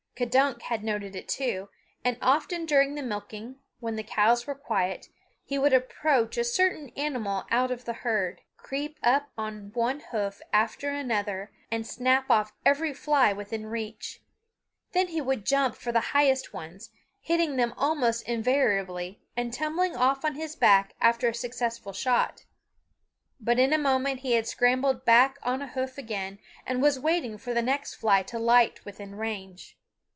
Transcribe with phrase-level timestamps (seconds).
[0.17, 1.69] K'dunk had noted it too,
[2.05, 5.07] and often during the milking, when the cows were quiet,
[5.43, 10.39] he would approach a certain animal out of the herd, creep up on one hoof
[10.53, 14.21] after another and snap off every fly within reach.
[14.91, 20.23] Then he would jump for the highest ones, hitting them almost invariably, and tumble off
[20.23, 22.45] on his back after a successful shot.
[23.39, 27.39] But in a moment he had scrambled back on a hoof again and was waiting
[27.39, 29.79] for the next fly to light within range.